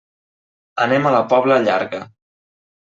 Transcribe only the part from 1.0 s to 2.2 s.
a la Pobla Llarga.